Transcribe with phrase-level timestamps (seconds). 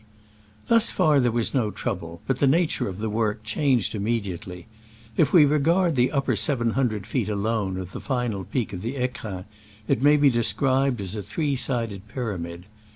[0.65, 4.65] Thus far there was no trouble, but the nature of the work changed immediately.
[5.15, 8.95] If we regard the upper seven hundred feet alone of the final peak of the
[8.95, 9.45] £crins,
[9.87, 12.65] it may be described as a three sided pyramid.